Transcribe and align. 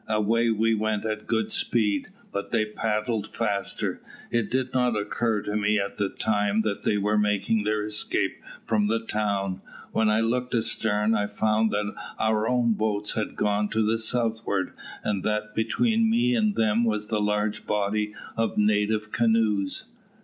Away 0.09 0.49
we 0.49 0.73
went 0.73 1.05
at 1.05 1.27
good 1.27 1.51
speed, 1.51 2.07
but 2.31 2.49
they 2.49 2.65
paddled 2.65 3.27
faster. 3.27 4.01
It 4.31 4.49
did 4.49 4.73
not 4.73 4.95
occur 4.97 5.43
to 5.43 5.55
me 5.55 5.77
at 5.77 5.97
the 5.97 6.09
time 6.09 6.61
that 6.61 6.81
they 6.81 6.97
were 6.97 7.19
making 7.19 7.65
their 7.65 7.83
escape 7.83 8.37
from 8.65 8.87
the 8.87 8.99
town. 9.05 9.61
When 9.91 10.09
I 10.09 10.21
looked 10.21 10.55
astern 10.55 11.13
I 11.13 11.27
found 11.27 11.69
that 11.69 11.93
our 12.17 12.47
own 12.47 12.73
boats 12.73 13.13
had 13.13 13.35
gone 13.35 13.69
to 13.69 13.85
the 13.85 13.99
southward, 13.99 14.73
and 15.03 15.21
that 15.23 15.53
between 15.53 16.09
me 16.09 16.33
and 16.35 16.55
them 16.55 16.83
was 16.83 17.07
a 17.11 17.19
large 17.19 17.67
body 17.67 18.15
of 18.35 18.57
native 18.57 19.11
canoes. 19.11 19.91